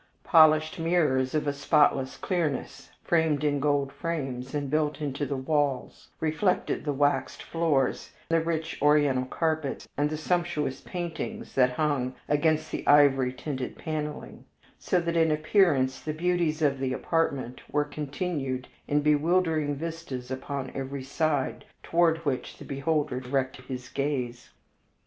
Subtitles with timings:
[0.23, 6.07] Polished mirrors of a spotless clearness, framed in golden frames and built into the walls,
[6.19, 12.71] reflected the waxed floors, the rich Oriental carpets, and the sumptuous paintings that hung against
[12.71, 14.45] the ivory tinted paneling,
[14.79, 20.71] so that in appearance the beauties of the apartment were continued in bewildering vistas upon
[20.73, 24.49] every side toward which the beholder directed his gaze.